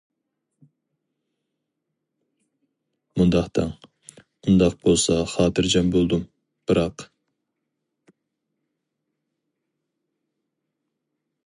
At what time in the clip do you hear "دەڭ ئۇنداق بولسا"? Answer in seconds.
3.59-5.19